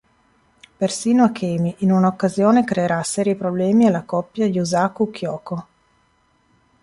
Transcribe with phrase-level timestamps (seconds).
[0.79, 5.65] Persino Akemi in una occasione creerà seri problemi alla coppia Yusaku-Kyoko.